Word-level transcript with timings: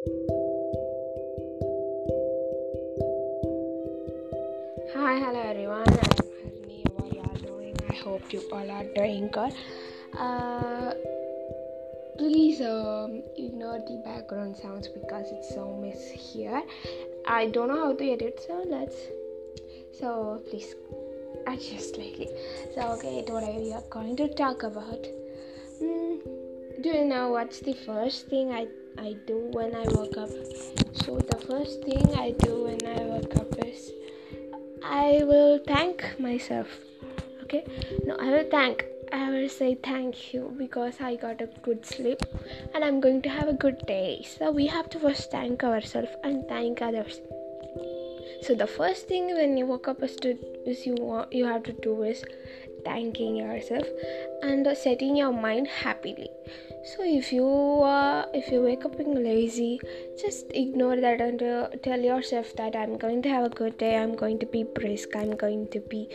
Hi, 0.00 0.08
hello 5.18 5.42
everyone. 5.44 5.84
I'm 5.86 5.98
are 6.96 7.08
you 7.12 7.20
all 7.20 7.36
doing? 7.42 7.76
I 7.90 7.94
hope 7.96 8.32
you 8.32 8.40
all 8.50 8.70
are 8.70 8.84
doing 8.94 9.28
good. 9.28 9.52
Uh, 10.16 10.94
please 12.16 12.62
um, 12.62 13.22
ignore 13.36 13.80
the 13.80 14.00
background 14.02 14.56
sounds 14.56 14.88
because 14.88 15.26
it's 15.32 15.54
so 15.54 15.76
mess 15.76 16.10
here. 16.10 16.62
I 17.26 17.48
don't 17.48 17.68
know 17.68 17.76
how 17.76 17.92
to 17.92 18.10
edit, 18.10 18.40
so 18.46 18.64
let's. 18.66 18.96
So 19.92 20.42
please 20.48 20.76
adjust 21.46 21.96
slightly. 21.96 22.30
So 22.74 22.92
okay, 22.92 23.20
today 23.20 23.58
we 23.60 23.74
are 23.74 23.84
going 23.90 24.16
to 24.16 24.32
talk 24.32 24.62
about. 24.62 25.06
Mm, 25.82 26.22
do 26.80 26.88
you 26.88 27.04
know 27.04 27.32
what's 27.32 27.60
the 27.60 27.74
first 27.74 28.28
thing 28.28 28.50
I 28.50 28.66
I 28.98 29.16
do 29.26 29.38
when 29.52 29.74
I 29.74 29.84
wake 29.88 30.16
up? 30.16 30.30
So 31.02 31.18
the 31.18 31.38
first 31.48 31.82
thing 31.82 32.14
I 32.14 32.32
do 32.32 32.64
when 32.64 32.84
I 32.86 33.04
wake 33.04 33.36
up 33.36 33.52
is 33.64 33.92
I 34.84 35.22
will 35.24 35.58
thank 35.66 36.18
myself. 36.18 36.68
Okay, 37.42 37.64
no, 38.04 38.16
I 38.16 38.30
will 38.30 38.48
thank. 38.50 38.84
I 39.12 39.30
will 39.30 39.48
say 39.48 39.74
thank 39.74 40.32
you 40.32 40.54
because 40.56 41.00
I 41.00 41.16
got 41.16 41.40
a 41.40 41.48
good 41.62 41.84
sleep 41.84 42.22
and 42.74 42.84
I'm 42.84 43.00
going 43.00 43.22
to 43.22 43.28
have 43.28 43.48
a 43.48 43.52
good 43.52 43.84
day. 43.86 44.24
So 44.24 44.50
we 44.52 44.66
have 44.68 44.88
to 44.90 45.00
first 45.00 45.30
thank 45.30 45.64
ourselves 45.64 46.10
and 46.22 46.46
thank 46.48 46.80
others. 46.80 47.20
So 48.42 48.54
the 48.54 48.66
first 48.66 49.08
thing 49.08 49.34
when 49.34 49.56
you 49.56 49.66
woke 49.66 49.88
up 49.88 50.02
is 50.02 50.16
to 50.16 50.38
is 50.64 50.86
you 50.86 50.94
want, 50.94 51.32
you 51.32 51.44
have 51.44 51.64
to 51.64 51.72
do 51.72 52.02
is 52.02 52.24
thanking 52.84 53.36
yourself 53.36 53.86
and 54.42 54.66
setting 54.76 55.16
your 55.16 55.32
mind 55.32 55.66
happily 55.66 56.30
so 56.82 57.04
if 57.04 57.32
you 57.32 57.46
uh, 57.46 58.24
if 58.32 58.50
you 58.50 58.62
wake 58.62 58.84
up 58.84 58.96
being 58.96 59.22
lazy 59.22 59.80
just 60.20 60.46
ignore 60.54 60.96
that 60.96 61.20
and 61.20 61.42
uh, 61.42 61.68
tell 61.82 62.00
yourself 62.00 62.54
that 62.56 62.74
i'm 62.74 62.96
going 62.96 63.20
to 63.22 63.28
have 63.28 63.44
a 63.44 63.54
good 63.62 63.76
day 63.78 63.96
i'm 63.98 64.14
going 64.16 64.38
to 64.38 64.46
be 64.46 64.64
brisk 64.64 65.14
i'm 65.14 65.36
going 65.36 65.66
to 65.68 65.80
be 65.80 66.08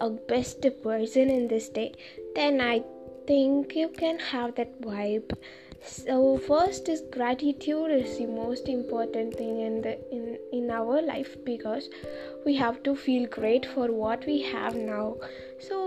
a 0.00 0.10
best 0.10 0.66
person 0.82 1.30
in 1.30 1.48
this 1.48 1.68
day 1.68 1.92
then 2.34 2.60
i 2.60 2.82
think 3.28 3.76
you 3.76 3.88
can 4.02 4.18
have 4.18 4.54
that 4.58 4.80
vibe. 4.80 5.32
So 5.80 6.38
first 6.46 6.88
is 6.88 7.02
gratitude 7.16 7.90
is 7.96 8.16
the 8.18 8.26
most 8.26 8.68
important 8.68 9.34
thing 9.40 9.60
in 9.66 9.76
the 9.86 9.92
in 10.16 10.24
in 10.58 10.70
our 10.78 11.02
life 11.08 11.36
because 11.50 11.90
we 12.46 12.56
have 12.60 12.80
to 12.88 12.94
feel 13.04 13.28
great 13.36 13.68
for 13.74 13.86
what 14.00 14.26
we 14.30 14.38
have 14.54 14.80
now. 14.88 15.04
So 15.68 15.78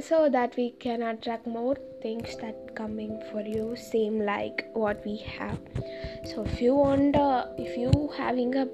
so 0.00 0.28
that 0.28 0.56
we 0.56 0.70
can 0.84 1.02
attract 1.02 1.46
more 1.46 1.76
things 2.02 2.36
that 2.42 2.74
coming 2.74 3.12
for 3.30 3.40
you 3.40 3.74
same 3.76 4.20
like 4.20 4.66
what 4.74 5.04
we 5.04 5.16
have. 5.18 5.58
So 6.30 6.44
if 6.44 6.60
you 6.60 6.74
want 6.74 7.16
uh, 7.16 7.46
if 7.58 7.76
you 7.76 8.10
having 8.16 8.54
a, 8.54 8.68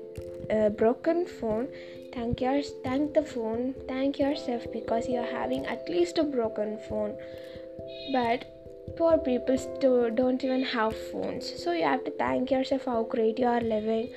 a 0.51 0.71
broken 0.71 1.27
phone 1.27 1.69
thank 2.15 2.41
your 2.41 2.61
thank 2.85 3.15
the 3.15 3.23
phone 3.23 3.75
thank 3.89 4.19
yourself 4.19 4.65
because 4.73 5.09
you're 5.09 5.33
having 5.41 5.67
at 5.67 5.89
least 5.89 6.19
a 6.19 6.25
broken 6.25 6.79
phone. 6.89 7.17
But 8.13 8.45
poor 8.97 9.19
people 9.19 9.57
don't 10.15 10.43
even 10.45 10.63
have 10.65 10.97
phones. 11.13 11.53
So 11.63 11.73
you 11.73 11.85
have 11.85 12.05
to 12.05 12.11
thank 12.11 12.51
yourself 12.51 12.85
how 12.87 13.03
great 13.05 13.39
you 13.39 13.47
are 13.47 13.61
living 13.61 14.13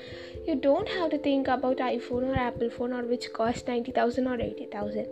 you 0.47 0.55
don't 0.55 0.89
have 0.89 1.09
to 1.09 1.17
think 1.17 1.47
about 1.47 1.77
iphone 1.77 2.30
or 2.30 2.36
apple 2.36 2.69
phone 2.69 2.94
or 2.94 3.03
which 3.03 3.31
cost 3.33 3.67
90000 3.67 4.27
or 4.27 4.39
80000 4.39 5.08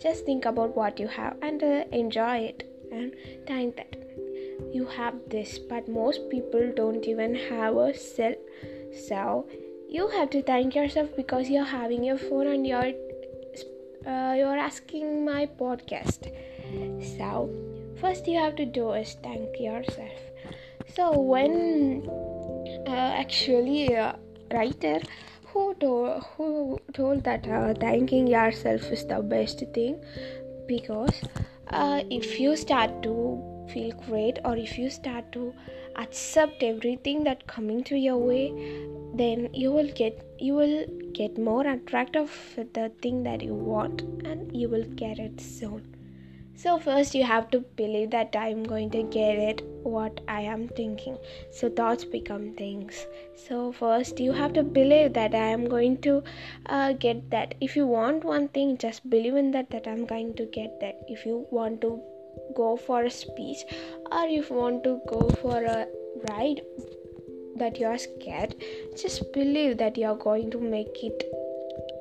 just 0.00 0.24
think 0.24 0.44
about 0.44 0.76
what 0.76 1.00
you 1.00 1.08
have 1.08 1.36
and 1.42 1.62
uh, 1.62 1.84
enjoy 1.92 2.36
it 2.38 2.68
and 2.92 3.12
thank 3.46 3.76
that 3.76 4.04
you 4.72 4.86
have 4.86 5.14
this. 5.28 5.58
But 5.58 5.88
most 5.88 6.28
people 6.30 6.72
don't 6.76 7.04
even 7.06 7.34
have 7.34 7.76
a 7.76 7.94
cell. 7.94 8.34
So 9.08 9.46
you 9.88 10.08
have 10.08 10.30
to 10.30 10.42
thank 10.42 10.74
yourself 10.74 11.10
because 11.16 11.48
you're 11.48 11.64
having 11.64 12.04
your 12.04 12.18
phone 12.18 12.48
and 12.48 12.66
you're 12.66 12.92
uh, 14.06 14.34
you're 14.34 14.58
asking 14.58 15.24
my 15.24 15.46
podcast. 15.46 16.30
So 17.16 17.50
first 18.00 18.26
you 18.26 18.38
have 18.38 18.56
to 18.56 18.64
do 18.64 18.92
is 18.92 19.16
thank 19.22 19.60
yourself. 19.60 20.18
So 20.94 21.18
when 21.18 22.08
uh, 22.86 23.12
actually 23.22 23.92
a 23.94 24.18
writer 24.54 25.00
who 25.46 25.74
told, 25.74 26.22
who 26.36 26.78
told 26.92 27.24
that 27.24 27.46
uh, 27.46 27.74
thanking 27.74 28.26
yourself 28.26 28.82
is 28.90 29.06
the 29.06 29.20
best 29.22 29.62
thing 29.74 30.02
because 30.66 31.22
uh, 31.68 32.02
if 32.10 32.38
you 32.40 32.56
start 32.56 33.02
to 33.02 33.14
feel 33.72 33.92
great 34.06 34.38
or 34.44 34.56
if 34.56 34.76
you 34.78 34.90
start 34.90 35.30
to 35.32 35.54
accept 35.96 36.62
everything 36.62 37.24
that 37.24 37.46
coming 37.46 37.82
to 37.84 37.96
your 37.96 38.16
way 38.16 38.52
then 39.14 39.48
you 39.54 39.70
will 39.70 39.90
get 39.94 40.24
you 40.38 40.54
will 40.54 40.84
get 41.12 41.38
more 41.38 41.66
attractive 41.66 42.32
with 42.56 42.72
the 42.74 42.90
thing 43.00 43.22
that 43.22 43.42
you 43.42 43.54
want 43.54 44.02
and 44.24 44.56
you 44.56 44.68
will 44.68 44.84
get 45.02 45.18
it 45.18 45.40
soon 45.40 45.82
so, 46.56 46.78
first, 46.78 47.14
you 47.14 47.24
have 47.24 47.50
to 47.50 47.60
believe 47.60 48.10
that 48.10 48.36
I'm 48.36 48.62
going 48.62 48.90
to 48.90 49.02
get 49.02 49.38
it 49.38 49.62
what 49.82 50.20
I 50.28 50.42
am 50.42 50.68
thinking. 50.68 51.18
So, 51.50 51.68
thoughts 51.68 52.04
become 52.04 52.54
things. 52.54 53.06
So, 53.34 53.72
first, 53.72 54.20
you 54.20 54.32
have 54.32 54.52
to 54.54 54.62
believe 54.62 55.14
that 55.14 55.34
I 55.34 55.48
am 55.48 55.64
going 55.68 56.00
to 56.02 56.22
uh, 56.66 56.92
get 56.92 57.30
that. 57.30 57.54
If 57.60 57.74
you 57.74 57.86
want 57.86 58.24
one 58.24 58.48
thing, 58.48 58.78
just 58.78 59.08
believe 59.10 59.34
in 59.34 59.50
that, 59.50 59.70
that 59.70 59.88
I'm 59.88 60.06
going 60.06 60.34
to 60.34 60.46
get 60.46 60.78
that. 60.80 61.00
If 61.08 61.26
you 61.26 61.46
want 61.50 61.80
to 61.80 62.00
go 62.54 62.76
for 62.76 63.04
a 63.04 63.10
speech 63.10 63.58
or 64.12 64.24
if 64.26 64.50
you 64.50 64.56
want 64.56 64.84
to 64.84 65.00
go 65.08 65.28
for 65.42 65.64
a 65.64 65.86
ride 66.30 66.60
that 67.56 67.78
you're 67.78 67.98
scared, 67.98 68.54
just 69.00 69.32
believe 69.32 69.78
that 69.78 69.96
you're 69.96 70.16
going 70.16 70.50
to 70.52 70.60
make 70.60 71.02
it 71.02 71.24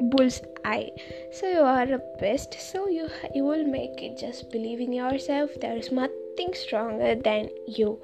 bull's 0.10 0.42
eye 0.66 0.90
so 1.32 1.48
you 1.48 1.62
are 1.62 1.86
the 1.86 2.02
best. 2.20 2.54
So 2.60 2.88
you 2.88 3.10
you 3.34 3.44
will 3.44 3.64
make 3.66 4.02
it. 4.04 4.18
Just 4.18 4.52
believe 4.52 4.80
in 4.80 4.94
yourself. 4.94 5.50
There 5.60 5.76
is 5.76 5.92
nothing 5.92 6.54
stronger 6.54 7.16
than 7.16 7.50
you. 7.68 8.00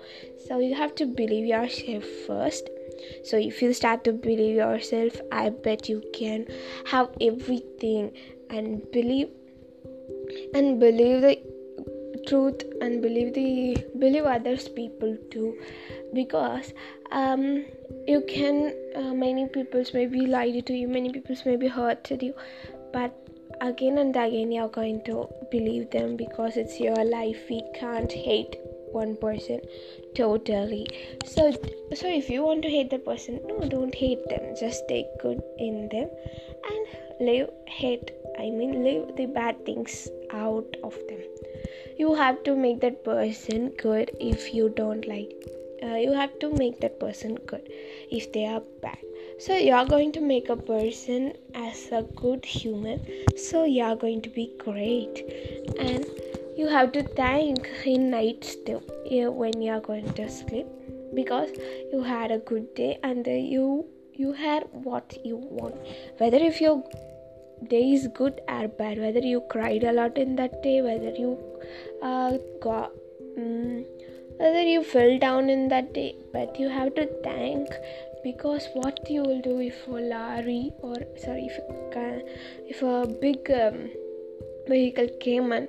So 0.48 0.60
you 0.60 0.76
have 0.76 0.96
to 0.96 1.06
believe 1.06 1.46
yourself 1.46 2.06
first. 2.26 2.70
So 3.24 3.38
if 3.38 3.62
you 3.62 3.74
start 3.74 4.04
to 4.06 4.12
believe 4.12 4.56
yourself 4.56 5.20
i 5.32 5.50
bet 5.50 5.88
you 5.90 6.02
can 6.14 6.46
have 6.92 7.10
everything 7.22 8.12
and 8.50 8.82
believe 8.92 9.30
and 10.54 10.80
believe 10.80 11.22
the 11.22 11.38
truth 12.28 12.64
and 12.82 13.02
believe 13.02 13.34
the 13.34 13.78
believe 13.98 14.26
others 14.26 14.68
people 14.70 15.18
too. 15.32 15.58
Because 16.14 16.74
um 17.12 17.66
you 18.08 18.22
can 18.28 18.74
uh, 18.96 19.14
many 19.14 19.48
peoples 19.48 19.94
may 19.94 20.06
be 20.06 20.26
lied 20.26 20.66
to 20.66 20.74
you 20.74 20.88
many 20.88 21.12
peoples 21.12 21.46
may 21.46 21.56
be 21.56 21.68
hurted 21.68 22.22
you 22.22 22.34
but 22.94 23.16
again 23.62 23.98
and 23.98 24.16
again 24.16 24.52
you're 24.52 24.70
going 24.70 25.02
to 25.04 25.28
believe 25.52 25.90
them 25.92 26.16
because 26.16 26.58
it's 26.58 26.80
your 26.80 27.04
life. 27.04 27.38
We 27.50 27.64
can't 27.76 28.12
hate 28.12 28.56
one 28.92 29.16
person 29.18 29.62
totally. 30.16 30.88
So 31.26 31.52
so 31.94 32.08
if 32.08 32.30
you 32.30 32.44
want 32.44 32.64
to 32.64 32.70
hate 32.70 32.90
the 32.90 33.00
person 33.00 33.40
no 33.48 33.60
don't 33.68 33.94
hate 33.94 34.28
them. 34.30 34.56
Just 34.60 34.88
take 34.88 35.08
good 35.22 35.42
in 35.58 35.90
them 35.90 36.10
and 36.70 36.88
live 37.22 37.50
hate 37.68 38.12
i 38.40 38.50
mean 38.50 38.84
live 38.84 39.16
the 39.18 39.26
bad 39.26 39.66
things 39.66 40.08
out 40.32 40.78
of 40.84 40.94
them 41.10 41.20
you 41.98 42.14
have 42.16 42.44
to 42.44 42.56
make 42.56 42.80
that 42.82 43.04
person 43.04 43.72
good 43.78 44.12
if 44.20 44.54
you 44.54 44.70
don't 44.70 45.08
like 45.08 45.34
uh, 45.82 45.96
you 45.96 46.12
have 46.12 46.38
to 46.40 46.52
make 46.54 46.80
that 46.82 47.00
person 47.00 47.36
good 47.48 47.70
if 48.12 48.32
they 48.34 48.46
are 48.46 48.62
bad. 48.82 48.98
So 49.40 49.56
you 49.56 49.74
are 49.74 49.86
going 49.86 50.12
to 50.14 50.22
make 50.22 50.50
a 50.50 50.58
person 50.58 51.34
as 51.56 51.90
a 51.92 52.04
good 52.16 52.44
human. 52.44 53.06
So 53.38 53.64
you 53.64 53.84
are 53.84 53.96
going 53.96 54.22
to 54.24 54.30
be 54.30 54.52
great. 54.58 55.24
And 55.80 56.06
you 56.58 56.68
have 56.68 56.92
to 56.94 57.04
thank 57.04 57.70
in 57.86 58.10
nights 58.10 58.56
too 58.56 58.82
when 59.10 59.62
you 59.62 59.72
are 59.72 59.80
going 59.80 60.12
to 60.14 60.30
sleep. 60.30 60.68
Because 61.14 61.50
you 61.92 62.04
had 62.04 62.32
a 62.32 62.40
good 62.40 62.76
day 62.76 63.00
and 63.04 63.26
you 63.26 63.86
you 64.14 64.34
had 64.34 64.68
what 64.74 65.18
you 65.24 65.38
want. 65.38 65.76
Whether 66.18 66.38
if 66.38 66.60
your 66.60 66.84
day 67.68 67.92
is 67.92 68.08
good 68.08 68.42
or 68.48 68.68
bad. 68.68 69.00
Whether 69.00 69.20
you 69.20 69.42
cried 69.42 69.84
a 69.84 69.92
lot 69.92 70.18
in 70.18 70.36
that 70.38 70.62
day 70.64 70.82
whether 70.82 71.10
you 71.10 71.38
uh, 72.02 72.38
got 72.62 72.92
um, 73.38 73.86
whether 74.38 74.62
you 74.62 74.84
fell 74.84 75.18
down 75.20 75.50
in 75.50 75.68
that 75.70 75.94
day 75.94 76.16
but 76.32 76.60
you 76.60 76.70
have 76.70 76.96
to 76.96 77.06
thank 77.24 77.68
because 78.24 78.68
what 78.74 79.10
you 79.10 79.22
will 79.22 79.42
do 79.42 79.60
if 79.60 79.88
a 79.88 79.92
lorry 79.92 80.72
or 80.82 80.96
sorry 81.18 81.48
if 81.48 81.58
a, 81.96 82.22
if 82.68 82.82
a 82.82 83.08
big 83.22 83.52
um, 83.52 83.90
vehicle 84.68 85.08
came 85.20 85.52
and 85.52 85.68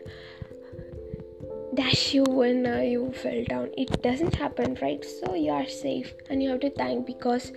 dash 1.75 2.15
you 2.15 2.25
when 2.25 2.67
uh, 2.67 2.79
you 2.79 3.13
fell 3.13 3.45
down. 3.45 3.71
It 3.77 4.03
doesn't 4.03 4.35
happen 4.35 4.77
right? 4.83 5.05
So 5.05 5.35
you 5.35 5.53
are 5.53 5.69
safe 5.69 6.15
and 6.29 6.43
you 6.43 6.51
have 6.51 6.61
to 6.61 6.71
thank 6.71 7.07
because 7.07 7.53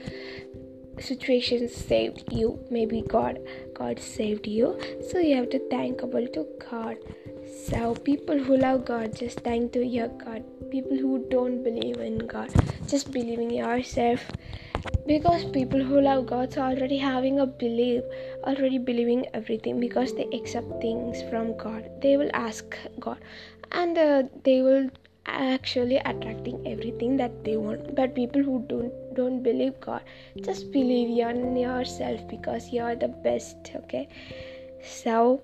situations 1.00 1.76
saved 1.76 2.32
you. 2.32 2.60
Maybe 2.70 3.02
god 3.02 3.40
god 3.74 4.00
saved 4.00 4.48
you. 4.48 4.80
So 5.10 5.20
you 5.20 5.36
have 5.36 5.50
to 5.52 5.60
thank 5.70 6.02
about 6.02 6.34
to 6.34 6.46
god. 6.70 6.98
So 7.68 7.94
people 7.96 8.40
who 8.40 8.58
love 8.58 8.86
god 8.86 9.16
just 9.16 9.40
thank 9.42 9.74
to 9.74 9.86
your 9.86 10.08
god. 10.24 10.44
People 10.72 10.98
who 10.98 11.26
don't 11.30 11.64
believe 11.64 11.98
in 11.98 12.20
god 12.28 12.54
just 12.88 13.12
believe 13.12 13.40
in 13.40 13.50
yourself. 13.50 14.26
Because 15.08 15.46
people 15.46 15.84
who 15.84 16.02
love 16.02 16.26
god's 16.26 16.58
already 16.58 16.98
having 16.98 17.40
a 17.40 17.46
belief 17.46 18.04
already 18.44 18.78
believing 18.78 19.26
everything 19.34 19.80
because 19.80 20.14
they 20.14 20.28
accept 20.34 20.82
things 20.82 21.24
from 21.30 21.56
god. 21.58 21.90
They 22.02 22.18
will 22.18 22.32
ask 22.34 22.78
god 23.00 23.18
and 23.72 23.98
uh, 23.98 24.24
they 24.44 24.62
will 24.62 24.90
actually 25.26 25.98
attracting 25.98 26.66
everything 26.68 27.16
that 27.18 27.44
they 27.44 27.56
want 27.56 27.96
but 27.96 28.14
people 28.16 28.44
who 28.44 28.64
don't 28.68 29.16
don't 29.16 29.42
believe 29.42 29.80
god 29.80 30.02
just 30.42 30.72
believe 30.72 31.10
in 31.30 31.56
yourself 31.56 32.28
because 32.28 32.70
you're 32.70 32.96
the 32.96 33.08
best 33.08 33.72
okay 33.76 34.08
so 34.84 35.42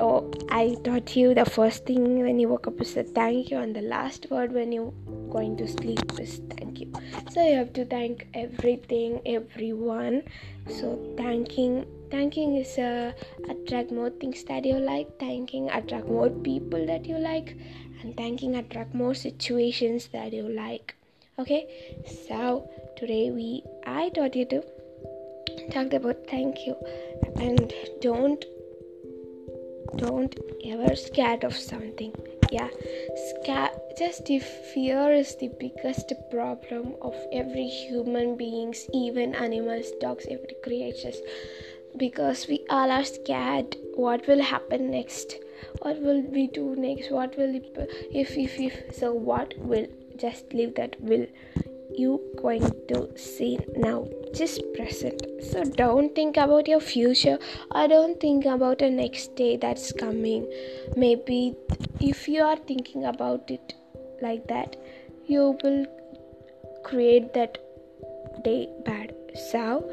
oh, 0.00 0.30
I 0.50 0.76
taught 0.84 1.16
you 1.16 1.34
the 1.34 1.44
first 1.44 1.86
thing 1.86 2.20
when 2.22 2.38
you 2.38 2.48
woke 2.48 2.66
up 2.66 2.80
is 2.80 2.98
thank 3.14 3.50
you, 3.50 3.58
and 3.58 3.74
the 3.74 3.82
last 3.82 4.26
word 4.30 4.52
when 4.52 4.72
you 4.72 4.94
going 5.30 5.56
to 5.58 5.68
sleep 5.68 6.18
is 6.20 6.40
thank 6.56 6.80
you. 6.80 6.92
So 7.30 7.46
you 7.46 7.56
have 7.56 7.72
to 7.74 7.84
thank 7.84 8.26
everything, 8.34 9.20
everyone. 9.26 10.22
So 10.68 11.14
thanking, 11.16 11.86
thanking 12.10 12.56
is 12.56 12.78
uh, 12.78 13.12
attract 13.48 13.92
more 13.92 14.10
things 14.10 14.44
that 14.44 14.64
you 14.64 14.78
like. 14.78 15.18
Thanking 15.18 15.70
attract 15.70 16.08
more 16.08 16.30
people 16.30 16.86
that 16.86 17.06
you 17.06 17.18
like, 17.18 17.56
and 18.02 18.16
thanking 18.16 18.56
attract 18.56 18.94
more 18.94 19.14
situations 19.14 20.08
that 20.08 20.32
you 20.32 20.48
like. 20.48 20.94
Okay, 21.38 21.66
so 22.28 22.68
today 22.96 23.30
we 23.30 23.62
I 23.86 24.08
taught 24.10 24.34
you 24.34 24.46
to 24.46 24.62
talk 25.70 25.92
about 25.92 26.26
thank 26.28 26.66
you, 26.66 26.76
and 27.36 27.72
don't 28.00 28.44
don't 29.96 30.34
ever 30.64 30.94
scared 30.96 31.44
of 31.44 31.54
something. 31.54 32.14
Yeah? 32.50 32.68
Sca- 33.28 33.72
just 33.98 34.28
if 34.30 34.44
fear 34.72 35.12
is 35.12 35.36
the 35.36 35.50
biggest 35.58 36.12
problem 36.30 36.94
of 37.00 37.14
every 37.32 37.66
human 37.66 38.36
beings 38.36 38.86
even 38.92 39.34
animals 39.34 39.90
dogs 40.00 40.26
every 40.30 40.54
creatures 40.62 41.16
because 41.96 42.46
we 42.48 42.64
all 42.70 42.90
are 42.90 43.04
scared 43.04 43.76
what 43.94 44.26
will 44.26 44.42
happen 44.42 44.90
next 44.90 45.36
what 45.80 46.00
will 46.00 46.22
we 46.36 46.46
do 46.46 46.74
next 46.76 47.10
what 47.10 47.36
will 47.36 47.54
if 48.10 48.36
if 48.36 48.58
if. 48.60 48.94
So 48.94 49.12
what 49.12 49.54
will 49.58 49.86
just 50.16 50.52
leave 50.52 50.74
that 50.76 51.00
will 51.00 51.26
you 51.98 52.20
going 52.40 52.68
to 52.88 53.10
see 53.16 53.58
now. 53.76 54.06
Just 54.34 54.60
present. 54.74 55.22
So 55.42 55.64
don't 55.64 56.14
think 56.14 56.36
about 56.36 56.68
your 56.68 56.80
future 56.80 57.38
or 57.70 57.88
don't 57.88 58.20
think 58.20 58.44
about 58.44 58.80
the 58.80 58.90
next 58.90 59.34
day 59.36 59.56
that's 59.56 59.92
coming. 59.92 60.46
Maybe 60.96 61.54
if 62.00 62.28
you 62.28 62.42
are 62.42 62.56
thinking 62.56 63.04
about 63.04 63.50
it 63.50 63.74
like 64.20 64.46
that 64.48 64.76
you 65.26 65.58
will 65.62 65.86
create 66.84 67.32
that 67.34 67.58
day 68.44 68.68
bad. 68.84 69.14
So 69.50 69.90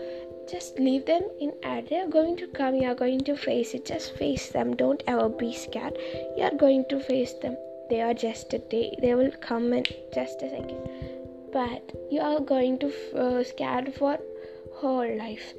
just 0.54 0.78
leave 0.78 1.06
them 1.08 1.24
in 1.40 1.52
air 1.64 1.82
they're 1.90 2.08
going 2.08 2.36
to 2.38 2.48
come. 2.48 2.76
You're 2.76 3.00
going 3.04 3.22
to 3.30 3.36
face 3.36 3.74
it. 3.74 3.86
Just 3.86 4.16
face 4.18 4.50
them. 4.50 4.76
Don't 4.76 5.02
ever 5.08 5.28
be 5.28 5.52
scared. 5.52 5.98
You're 6.38 6.58
going 6.64 6.86
to 6.90 7.00
face 7.00 7.34
them. 7.42 7.58
They 7.90 8.02
are 8.02 8.14
just 8.14 8.54
a 8.54 8.60
day. 8.60 8.96
They 9.02 9.16
will 9.16 9.32
come 9.48 9.74
in 9.74 9.86
just 10.14 10.44
a 10.44 10.50
second. 10.52 10.90
But 11.52 11.92
you 12.12 12.22
are 12.22 12.40
going 12.40 12.78
to 12.80 12.92
uh, 13.18 13.44
scared 13.44 13.94
for 13.96 14.20
whole 14.76 15.18
life. 15.18 15.54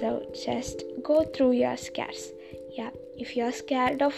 So 0.00 0.10
just 0.44 0.84
go 1.02 1.24
through 1.24 1.52
your 1.52 1.76
scares. 1.76 2.30
Yeah. 2.76 2.90
If 3.16 3.36
you're 3.36 3.52
scared 3.52 4.02
of 4.02 4.14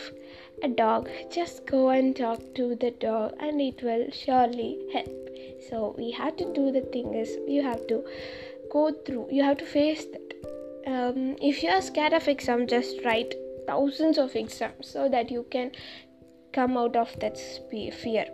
a 0.63 0.69
dog 0.69 1.09
just 1.31 1.65
go 1.67 1.89
and 1.89 2.15
talk 2.15 2.41
to 2.55 2.75
the 2.75 2.91
dog 2.91 3.33
and 3.41 3.61
it 3.63 3.83
will 3.83 4.11
surely 4.11 4.79
help. 4.93 5.31
So 5.71 5.95
we 5.97 6.11
have 6.11 6.37
to 6.37 6.53
do 6.53 6.71
the 6.71 6.83
thing 6.83 7.15
is 7.15 7.37
you 7.49 7.63
have 7.63 7.87
to 7.87 8.05
go 8.71 8.93
through 9.07 9.29
you 9.31 9.43
have 9.43 9.59
to 9.59 9.67
face 9.67 10.05
that. 10.07 10.27
Um, 10.87 11.37
if 11.43 11.63
you're 11.63 11.83
scared 11.83 12.13
of 12.13 12.27
exam 12.29 12.67
just 12.67 13.05
write 13.05 13.35
thousands 13.67 14.19
of 14.19 14.35
exams 14.35 14.89
so 14.89 15.09
that 15.09 15.31
you 15.31 15.47
can 15.51 15.73
come 16.53 16.77
out 16.77 16.97
of 16.97 17.19
that 17.21 17.39
fear. 17.39 18.27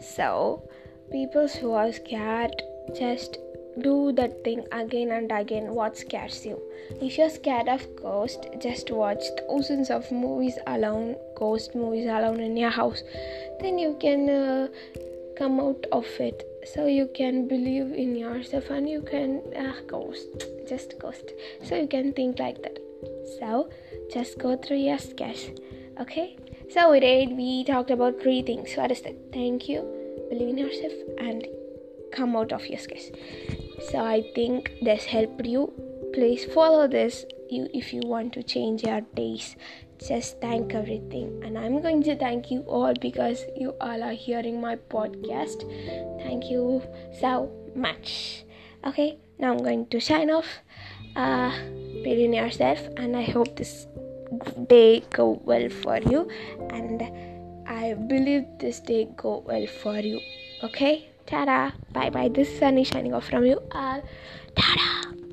So 0.00 0.68
people 1.10 1.48
who 1.48 1.72
are 1.72 1.92
scared 1.92 2.62
just 2.96 3.38
do 3.80 4.12
that 4.12 4.42
thing 4.44 4.64
again 4.72 5.10
and 5.10 5.30
again. 5.30 5.74
What 5.74 5.96
scares 5.96 6.44
you? 6.46 6.60
If 7.00 7.18
you're 7.18 7.30
scared 7.30 7.68
of 7.68 7.84
ghost 7.96 8.46
just 8.60 8.90
watch 8.90 9.22
thousands 9.38 9.90
of 9.90 10.10
movies 10.10 10.58
alone 10.66 11.16
ghost 11.34 11.74
movies 11.74 12.06
alone 12.06 12.40
in 12.40 12.56
your 12.56 12.70
house. 12.70 13.02
Then 13.60 13.78
you 13.78 13.96
can 14.00 14.28
uh, 14.30 14.68
come 15.36 15.60
out 15.60 15.84
of 15.92 16.06
it 16.20 16.42
so 16.74 16.86
you 16.86 17.08
can 17.14 17.46
believe 17.48 17.92
in 17.92 18.16
yourself 18.16 18.70
and 18.70 18.88
you 18.88 19.00
can 19.02 19.42
uh, 19.56 19.74
ghost 19.86 20.46
just 20.68 20.98
ghost. 20.98 21.30
So 21.62 21.76
you 21.76 21.86
can 21.86 22.12
think 22.12 22.38
like 22.38 22.62
that. 22.62 22.78
So 23.38 23.70
just 24.12 24.38
go 24.38 24.56
through 24.56 24.78
your 24.78 24.98
scares 24.98 25.50
okay? 26.00 26.36
So 26.70 26.90
we 26.90 27.00
did 27.00 27.36
we 27.36 27.64
talked 27.64 27.90
about 27.90 28.20
three 28.20 28.42
things. 28.42 28.74
What 28.74 28.90
is 28.90 29.02
that? 29.02 29.16
Thank 29.32 29.68
you 29.68 29.96
believe 30.28 30.48
in 30.48 30.58
yourself 30.58 30.92
and 31.18 31.46
come 32.12 32.34
out 32.36 32.52
of 32.52 32.66
your 32.66 32.78
stress 32.78 33.10
so 33.90 33.98
i 34.04 34.22
think 34.34 34.70
this 34.82 35.04
helped 35.04 35.44
you. 35.44 35.72
Please 36.14 36.44
follow 36.46 36.88
this 36.88 37.24
you 37.50 37.68
if 37.72 37.92
you 37.92 38.00
want 38.04 38.32
to 38.32 38.42
change 38.42 38.82
your 38.82 39.00
days 39.14 39.56
just 39.98 40.40
thank 40.40 40.74
everything 40.74 41.42
and 41.44 41.58
i'm 41.58 41.80
going 41.80 42.02
to 42.02 42.16
thank 42.16 42.50
you 42.50 42.60
all 42.62 42.92
because 43.00 43.44
you 43.56 43.74
all 43.80 44.02
are 44.02 44.12
hearing 44.12 44.60
my 44.60 44.76
podcast 44.76 45.64
thank 46.22 46.50
you 46.50 46.82
so 47.20 47.50
much 47.74 48.44
okay 48.84 49.18
now 49.38 49.52
i'm 49.52 49.58
going 49.58 49.86
to 49.86 50.00
sign 50.00 50.30
off 50.30 50.46
uh 51.16 51.50
believe 52.02 52.26
in 52.26 52.32
yourself 52.32 52.78
and 52.96 53.16
i 53.16 53.22
hope 53.22 53.56
this 53.56 53.86
day 54.68 55.00
go 55.10 55.40
well 55.44 55.68
for 55.68 55.98
you 55.98 56.28
and 56.70 57.02
I 57.66 57.94
believe 57.94 58.46
this 58.58 58.80
day 58.80 59.08
go 59.16 59.42
well 59.46 59.66
for 59.66 59.98
you. 59.98 60.20
Okay? 60.62 61.10
Tada! 61.26 61.74
Bye 61.92 62.10
bye. 62.10 62.28
This 62.28 62.48
sun 62.58 62.78
is 62.78 62.88
Sunny 62.88 63.10
shining 63.10 63.14
off 63.14 63.26
from 63.26 63.44
you 63.44 63.58
all. 63.72 64.02
Tada! 64.54 65.25